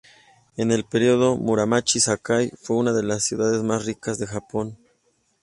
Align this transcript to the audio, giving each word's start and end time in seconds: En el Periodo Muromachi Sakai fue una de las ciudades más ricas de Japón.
En 0.57 0.71
el 0.71 0.83
Periodo 0.83 1.37
Muromachi 1.37 1.99
Sakai 1.99 2.49
fue 2.59 2.75
una 2.75 2.91
de 2.91 3.03
las 3.03 3.23
ciudades 3.23 3.61
más 3.61 3.85
ricas 3.85 4.17
de 4.17 4.25
Japón. 4.25 4.79